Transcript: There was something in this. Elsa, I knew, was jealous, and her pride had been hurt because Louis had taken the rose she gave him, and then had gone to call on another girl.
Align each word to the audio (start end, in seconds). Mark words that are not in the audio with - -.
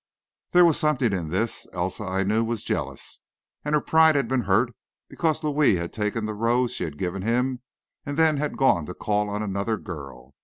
There 0.53 0.65
was 0.65 0.79
something 0.79 1.13
in 1.13 1.29
this. 1.29 1.67
Elsa, 1.73 2.05
I 2.05 2.23
knew, 2.23 2.43
was 2.43 2.63
jealous, 2.63 3.19
and 3.63 3.75
her 3.75 3.79
pride 3.81 4.15
had 4.15 4.27
been 4.27 4.45
hurt 4.45 4.71
because 5.07 5.43
Louis 5.43 5.75
had 5.75 5.93
taken 5.93 6.25
the 6.25 6.33
rose 6.33 6.73
she 6.73 6.89
gave 6.89 7.13
him, 7.13 7.59
and 8.03 8.17
then 8.17 8.37
had 8.37 8.57
gone 8.57 8.87
to 8.87 8.95
call 8.95 9.29
on 9.29 9.43
another 9.43 9.77
girl. 9.77 10.33